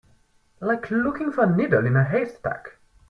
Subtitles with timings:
[0.59, 2.77] Like looking for a needle in a haystack.